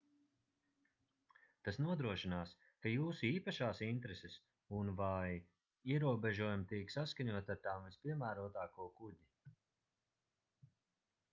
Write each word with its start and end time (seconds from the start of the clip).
tas 1.67 1.75
nodrošinās 1.87 2.53
ka 2.85 2.93
jūsu 2.93 3.27
īpašās 3.27 3.81
intereses 3.87 4.37
un/vai 4.77 5.35
ierobežojumi 5.97 6.65
tiek 6.71 6.93
saskaņoti 6.95 7.53
ar 7.57 7.61
tām 7.67 7.85
vispiemērotāko 7.91 8.87
kuģi 9.03 9.29